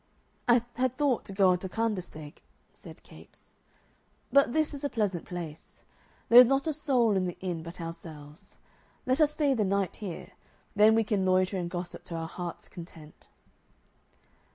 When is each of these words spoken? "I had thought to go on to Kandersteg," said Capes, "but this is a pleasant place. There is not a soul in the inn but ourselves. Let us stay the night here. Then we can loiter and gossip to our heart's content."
"I 0.47 0.63
had 0.77 0.95
thought 0.97 1.25
to 1.25 1.31
go 1.31 1.49
on 1.51 1.59
to 1.59 1.69
Kandersteg," 1.69 2.41
said 2.73 3.03
Capes, 3.03 3.51
"but 4.33 4.51
this 4.51 4.73
is 4.73 4.83
a 4.83 4.89
pleasant 4.89 5.25
place. 5.27 5.83
There 6.27 6.39
is 6.39 6.47
not 6.47 6.65
a 6.65 6.73
soul 6.73 7.15
in 7.15 7.25
the 7.27 7.37
inn 7.39 7.61
but 7.61 7.79
ourselves. 7.79 8.57
Let 9.05 9.21
us 9.21 9.33
stay 9.33 9.53
the 9.53 9.63
night 9.63 9.97
here. 9.97 10.31
Then 10.75 10.95
we 10.95 11.03
can 11.03 11.23
loiter 11.23 11.55
and 11.55 11.69
gossip 11.69 12.03
to 12.05 12.15
our 12.15 12.27
heart's 12.27 12.67
content." 12.67 13.29